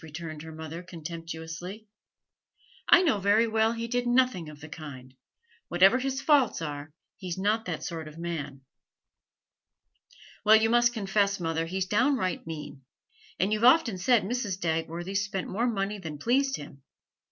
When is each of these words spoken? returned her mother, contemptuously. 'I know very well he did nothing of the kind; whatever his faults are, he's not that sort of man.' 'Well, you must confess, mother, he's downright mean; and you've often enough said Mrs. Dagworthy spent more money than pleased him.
returned 0.03 0.41
her 0.41 0.51
mother, 0.51 0.81
contemptuously. 0.81 1.87
'I 2.89 3.03
know 3.03 3.19
very 3.19 3.47
well 3.47 3.73
he 3.73 3.87
did 3.87 4.07
nothing 4.07 4.49
of 4.49 4.59
the 4.59 4.67
kind; 4.67 5.13
whatever 5.67 5.99
his 5.99 6.19
faults 6.19 6.59
are, 6.59 6.91
he's 7.17 7.37
not 7.37 7.65
that 7.65 7.83
sort 7.83 8.07
of 8.07 8.17
man.' 8.17 8.61
'Well, 10.43 10.55
you 10.55 10.71
must 10.71 10.91
confess, 10.93 11.39
mother, 11.39 11.67
he's 11.67 11.85
downright 11.85 12.47
mean; 12.47 12.81
and 13.39 13.53
you've 13.53 13.63
often 13.63 13.93
enough 13.93 14.01
said 14.01 14.23
Mrs. 14.23 14.57
Dagworthy 14.59 15.15
spent 15.15 15.47
more 15.47 15.67
money 15.67 15.99
than 15.99 16.17
pleased 16.17 16.55
him. 16.55 16.81